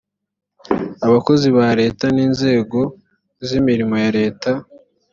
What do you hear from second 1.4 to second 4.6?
ba leta n inzego z imirimo ya leta